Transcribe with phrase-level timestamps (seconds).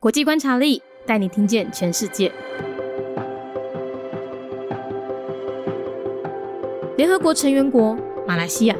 [0.00, 2.32] 国际观察力带你听见全世界。
[6.96, 7.94] 联合国成员国
[8.26, 8.74] 马来西亚，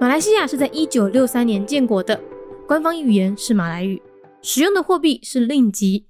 [0.00, 2.20] 马来西亚是在一九六三年建国的，
[2.64, 4.00] 官方语言是马来语，
[4.40, 6.06] 使用的货币是令吉。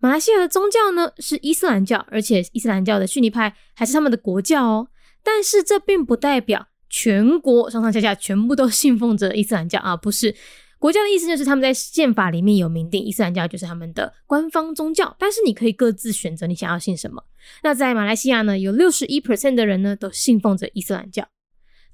[0.00, 4.88] 马来西亚的宗教呢是伊斯兰教，而且伊斯兰教的逊尼派还是他们的国教哦。
[5.24, 10.34] 但是这并不代表全国上上下下全部都信奉着伊斯兰教啊，不是。
[10.78, 17.24] 国教的意思就是他们在宪法里面有明定伊斯兰教就是他们的官方宗教，但是你可以各自选择你想要信什么。
[17.62, 21.28] 那在马来西亚呢，有六十一 percent 的人呢都信奉着伊斯兰教，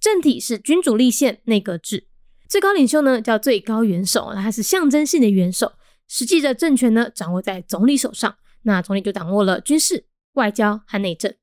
[0.01, 2.07] 政体是君主立宪内阁制，
[2.49, 5.73] 最高领袖呢叫最高元首，那他是象征性的元首。
[6.09, 8.37] 实际的政权呢，掌握在总理手上。
[8.65, 11.35] 那总理就掌握了军事、外交和内政。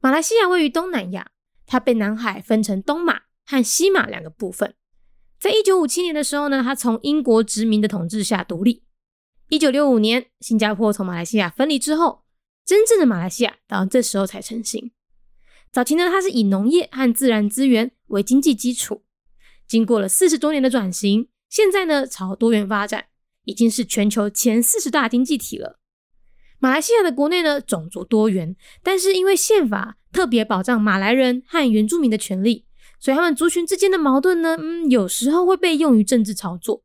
[0.00, 1.30] 马来西亚位于东南亚，
[1.66, 4.74] 它被南海分成东马和西马两个部分。
[5.40, 8.82] 在一九五七年的时候呢，它从英国殖民的统治下独立。
[9.48, 12.24] 一九六五年，新加坡从马来西亚分离之后，
[12.64, 14.90] 真正的马来西亚到这时候才成型。
[15.70, 19.04] 早期呢，它是以农业和自然资源为经济基础，
[19.66, 23.06] 经过了四十多年的转型，现在呢朝多元发展。
[23.44, 25.80] 已经是全球前四十大经济体了。
[26.58, 32.66] 马来西亚的国内呢，种族多元，但是因为宪法特别保障马来人和原住民的权利，
[33.00, 36.82] 所以他们族群之间的矛盾呢，嗯，有时候会被用于政治操作。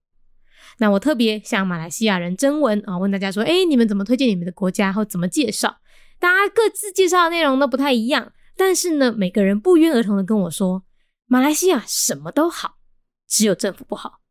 [0.80, 5.78] 那我特别向马来西亚人征文啊，问大家说，哎，你们怎么推荐你们的国家，或怎么介绍？
[6.19, 10.84] 大家各自介绍的内容都不太一样，但是呢，每个人不约而同的跟我说，
[11.28, 12.78] 马来西亚什么都好，
[13.28, 14.23] 只有政府不好。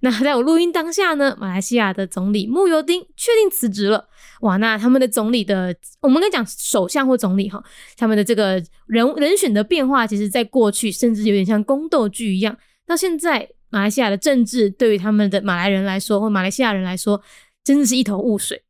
[0.00, 4.08] 那在我录音当下呢，马来西亚的总理慕尤丁确定辞职了。
[4.40, 7.62] 哇，那他们的总理的，我们该讲首相或总理哈，
[7.96, 12.54] 他们的这个人人选的变化，其实在过去甚至有点像宫斗剧一样。
[12.86, 17.22] 到现在，马来西亚的政治对于他们的马来人来说，或马来西亚人来说，
[17.64, 18.62] 真的是一头雾水。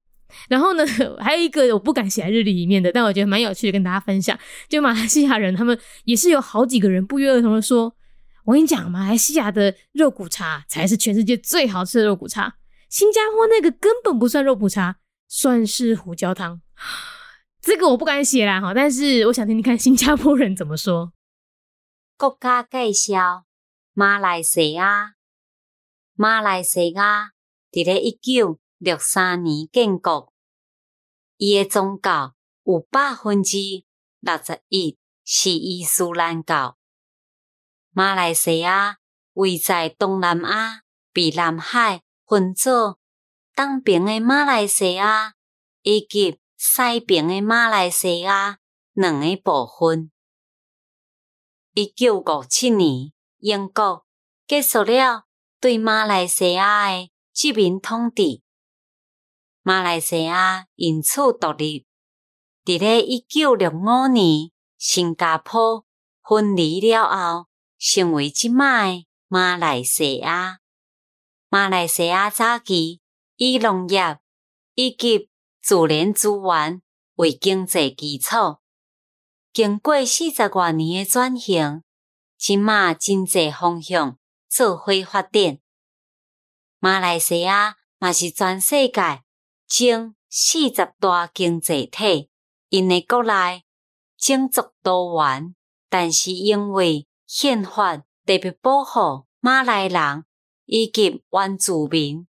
[0.49, 0.85] 然后呢，
[1.19, 4.39] 还有一个我不敢写在日历里面的，但我觉得蛮有趣的，跟大家分享。
[4.69, 7.93] 就马来西亚人，他们也是有好几个人不约而同的说。
[8.45, 12.59] 我跟你讲，马来西亚的肉骨茶才是全世界最好吃的肉骨茶。
[12.91, 16.61] 新加坡那个根本不算肉骨茶，算是胡椒汤。
[17.63, 21.15] 这个我不敢写啦，哈，但是我想听听看新加坡人怎么说。
[22.19, 23.47] 国家介绍：
[23.95, 25.15] 马来西亚。
[26.15, 27.31] 马来西亚
[27.73, 30.33] 伫咧一九六三年建国，
[31.39, 32.35] 伊的宗教
[32.65, 33.57] 有百分之
[34.21, 36.77] 六十一是伊斯兰教。
[37.97, 38.99] 马来西亚
[39.35, 40.83] 位在东南亚，
[41.13, 42.99] 被南海分作
[43.55, 45.35] 东边的马来西亚
[45.83, 48.59] 以及西边的马来西亚
[48.95, 50.11] 两个部分。
[51.75, 54.05] 一九五七年，英国
[54.45, 55.27] 结束了
[55.61, 58.43] 对马来西亚的殖民统治，
[59.63, 61.87] 马来西亚因此独立。
[62.65, 65.87] 伫咧一九六五年，新加坡
[66.29, 67.47] 分离了后。
[67.87, 70.61] 成为即卖马来西亚。
[71.51, 73.03] 马来西亚早期
[73.37, 74.19] 以农业
[74.75, 75.29] 以及
[75.61, 76.81] 自然资源
[77.17, 78.57] 为经济基础，
[79.53, 81.83] 经过四十多年的转型，
[82.39, 84.19] 即卖经济方向
[84.49, 85.59] 做伙发展。
[86.79, 89.23] 马来西亚嘛是全世界
[89.69, 92.31] 前四十大经济体，
[92.71, 93.63] 因的国内
[94.17, 95.55] 种族多元，
[95.91, 100.25] 但是因为宪法特别保护马来人
[100.67, 102.27] 以及原住民，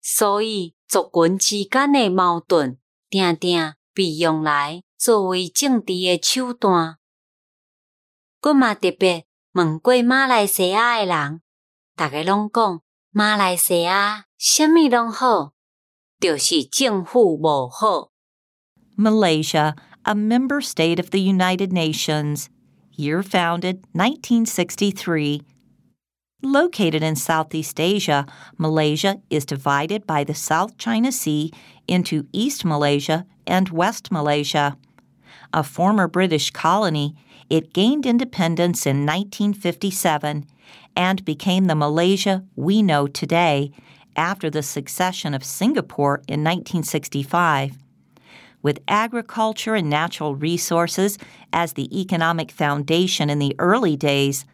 [0.00, 6.98] 所以族群之间的矛盾，定定被用来作为政治的手段。
[8.42, 11.40] 我嘛特别问过马来西亚的人，
[11.94, 15.52] 大家拢讲马来西亚什么拢好，
[16.18, 18.10] 就是政府无好。
[18.96, 22.46] Malaysia, a member state of the United Nations.
[22.94, 25.42] Year founded 1963.
[26.42, 28.26] Located in Southeast Asia,
[28.58, 31.52] Malaysia is divided by the South China Sea
[31.86, 34.76] into East Malaysia and West Malaysia.
[35.52, 37.14] A former British colony,
[37.48, 40.46] it gained independence in 1957
[40.96, 43.70] and became the Malaysia we know today
[44.16, 47.78] after the succession of Singapore in 1965
[48.62, 51.18] with agriculture and natural resources
[51.52, 54.44] as the economic foundation in the early days,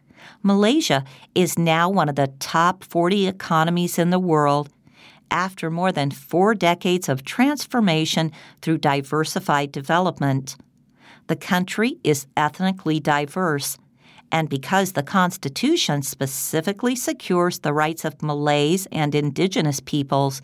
[0.43, 4.71] Malaysia is now one of the top 40 economies in the world
[5.31, 8.33] after more than four decades of transformation
[8.63, 10.57] through diversified development.
[11.27, 13.77] The country is ethnically diverse,
[14.33, 20.41] and because the Constitution specifically secures the rights of Malays and indigenous peoples,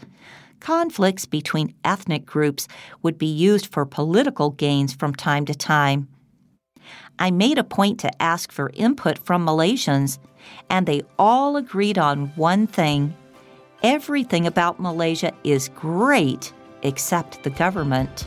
[0.64, 2.66] conflicts between ethnic groups
[3.02, 6.08] would be used for political gains from time to time.
[7.19, 10.19] I made a point to ask for input from Malaysians,
[10.70, 13.14] and they all agreed on one thing
[13.82, 18.26] everything about Malaysia is great except the government.